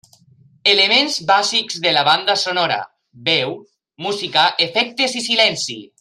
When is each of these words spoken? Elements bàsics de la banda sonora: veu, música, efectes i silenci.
Elements 0.71 1.17
bàsics 1.31 1.77
de 1.83 1.91
la 1.97 2.03
banda 2.09 2.37
sonora: 2.45 2.77
veu, 3.29 3.53
música, 4.09 4.47
efectes 4.71 5.15
i 5.21 5.27
silenci. 5.31 5.77